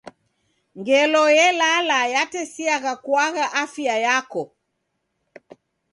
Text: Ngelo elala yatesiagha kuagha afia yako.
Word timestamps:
Ngelo 0.79 1.23
elala 1.47 1.99
yatesiagha 2.13 2.93
kuagha 3.03 3.45
afia 3.61 3.95
yako. 4.05 4.43